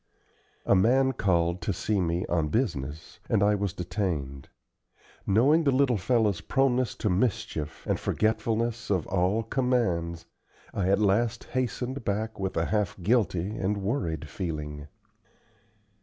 A 0.65 0.73
man 0.73 1.11
called 1.13 1.61
to 1.61 1.71
see 1.71 2.01
me 2.01 2.25
on 2.25 2.47
business, 2.47 3.19
and 3.29 3.43
I 3.43 3.53
was 3.53 3.71
detained. 3.71 4.49
Knowing 5.27 5.63
the 5.63 5.69
little 5.69 5.95
fellow's 5.99 6.41
proneness 6.41 6.95
to 6.95 7.09
mischief, 7.11 7.85
and 7.85 7.99
forgetfulness 7.99 8.89
of 8.89 9.05
all 9.05 9.43
commands, 9.43 10.25
I 10.73 10.87
at 10.89 10.97
last 10.97 11.43
hastened 11.43 12.03
back 12.03 12.39
with 12.39 12.57
a 12.57 12.65
half 12.65 12.99
guilty 13.03 13.55
and 13.57 13.77
worried 13.77 14.27
feeling. 14.27 14.87